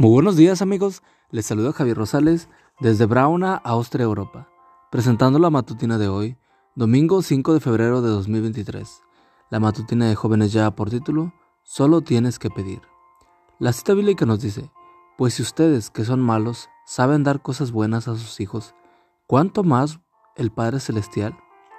[0.00, 2.48] Muy buenos días amigos, les saluda Javier Rosales
[2.78, 4.48] desde Brauna, Austria, Europa,
[4.92, 6.36] presentando la matutina de hoy,
[6.76, 9.02] domingo 5 de febrero de 2023.
[9.50, 11.32] La matutina de jóvenes ya por título,
[11.64, 12.80] Solo tienes que pedir.
[13.58, 14.70] La cita bíblica nos dice,
[15.16, 18.76] pues si ustedes que son malos saben dar cosas buenas a sus hijos,
[19.26, 19.98] ¿cuánto más
[20.36, 21.36] el Padre Celestial?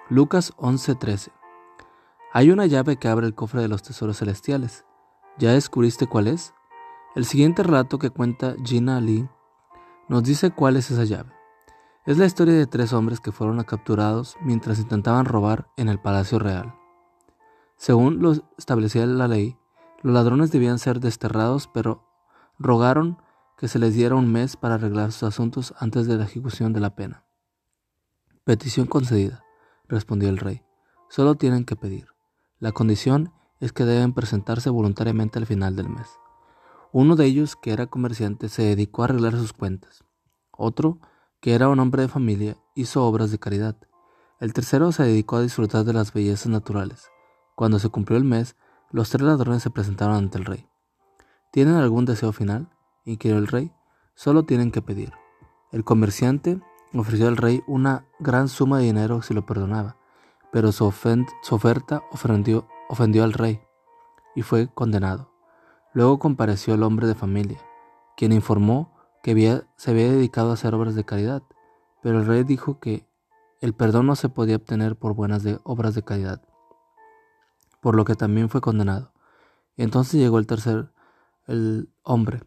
[0.09, 1.31] Lucas 11:13.
[2.33, 4.83] Hay una llave que abre el cofre de los tesoros celestiales.
[5.37, 6.53] ¿Ya descubriste cuál es?
[7.19, 9.27] El siguiente relato que cuenta Gina Lee
[10.07, 11.33] nos dice cuál es esa llave.
[12.05, 16.39] Es la historia de tres hombres que fueron capturados mientras intentaban robar en el Palacio
[16.39, 16.73] Real.
[17.75, 19.57] Según lo establecía la ley,
[20.01, 22.07] los ladrones debían ser desterrados, pero
[22.57, 23.21] rogaron
[23.57, 26.79] que se les diera un mes para arreglar sus asuntos antes de la ejecución de
[26.79, 27.25] la pena.
[28.45, 29.43] Petición concedida,
[29.89, 30.61] respondió el rey.
[31.09, 32.07] Solo tienen que pedir.
[32.59, 36.07] La condición es que deben presentarse voluntariamente al final del mes.
[36.91, 40.03] Uno de ellos, que era comerciante, se dedicó a arreglar sus cuentas.
[40.51, 40.99] Otro,
[41.39, 43.77] que era un hombre de familia, hizo obras de caridad.
[44.39, 47.09] El tercero se dedicó a disfrutar de las bellezas naturales.
[47.55, 48.55] Cuando se cumplió el mes,
[48.91, 50.67] los tres ladrones se presentaron ante el rey.
[51.51, 52.69] ¿Tienen algún deseo final?
[53.05, 53.71] inquirió el rey.
[54.15, 55.13] Solo tienen que pedir.
[55.71, 56.59] El comerciante
[56.93, 59.97] ofreció al rey una gran suma de dinero si lo perdonaba,
[60.51, 63.61] pero su, oferta ofendió, al rey
[64.35, 65.31] y fue condenado.
[65.93, 67.59] Luego compareció el hombre de familia,
[68.15, 71.43] quien informó que se había dedicado a hacer obras de caridad,
[72.01, 73.07] pero el rey dijo que
[73.61, 76.41] el perdón no se podía obtener por buenas obras de caridad,
[77.81, 79.11] por lo que también fue condenado.
[79.77, 80.91] Entonces llegó el tercer
[81.47, 82.43] el hombre.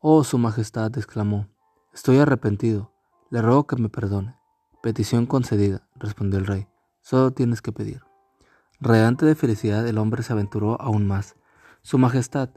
[0.00, 1.48] Oh, su majestad, exclamó,
[1.94, 2.92] estoy arrepentido,
[3.30, 4.36] le ruego que me perdone.
[4.82, 6.66] Petición concedida, respondió el rey,
[7.00, 8.02] solo tienes que pedir.
[8.80, 11.36] Radiante de felicidad, el hombre se aventuró aún más.
[11.86, 12.50] Su Majestad,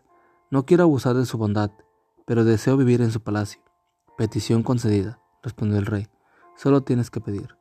[0.50, 1.70] no quiero abusar de su bondad,
[2.26, 3.62] pero deseo vivir en su palacio.
[4.18, 6.08] Petición concedida, respondió el rey.
[6.56, 7.56] Solo tienes que pedir.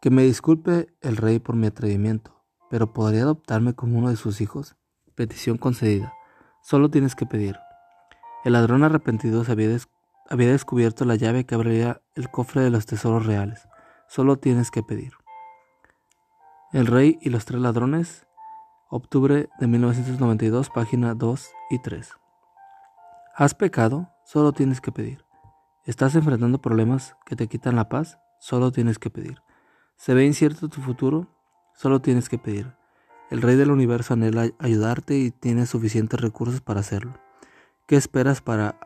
[0.00, 4.40] Que me disculpe el rey por mi atrevimiento, pero ¿podría adoptarme como uno de sus
[4.40, 4.76] hijos?
[5.16, 6.12] Petición concedida.
[6.62, 7.56] Solo tienes que pedir.
[8.44, 9.76] El ladrón arrepentido había,
[10.30, 13.66] había descubierto la llave que abriría el cofre de los tesoros reales.
[14.06, 15.14] Solo tienes que pedir.
[16.72, 18.27] El rey y los tres ladrones
[18.90, 22.10] Octubre de 1992, página 2 y 3.
[23.36, 24.08] ¿Has pecado?
[24.24, 25.26] Solo tienes que pedir.
[25.84, 28.18] ¿Estás enfrentando problemas que te quitan la paz?
[28.40, 29.42] Solo tienes que pedir.
[29.96, 31.26] ¿Se ve incierto tu futuro?
[31.74, 32.76] Solo tienes que pedir.
[33.28, 37.12] El Rey del Universo anhela ayudarte y tiene suficientes recursos para hacerlo.
[37.86, 38.80] ¿Qué esperas para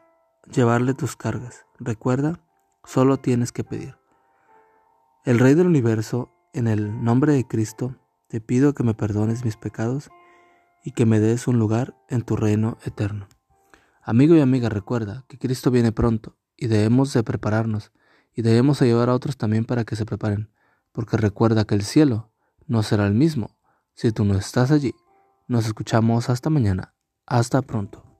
[0.52, 1.64] llevarle tus cargas?
[1.78, 2.40] Recuerda,
[2.82, 3.96] solo tienes que pedir.
[5.24, 7.94] El Rey del Universo, en el nombre de Cristo,
[8.32, 10.08] te pido que me perdones mis pecados
[10.82, 13.28] y que me des un lugar en tu reino eterno.
[14.02, 17.92] Amigo y amiga, recuerda que Cristo viene pronto y debemos de prepararnos
[18.34, 20.48] y debemos ayudar a otros también para que se preparen,
[20.92, 22.32] porque recuerda que el cielo
[22.66, 23.58] no será el mismo
[23.92, 24.94] si tú no estás allí.
[25.46, 26.94] Nos escuchamos hasta mañana.
[27.26, 28.11] Hasta pronto.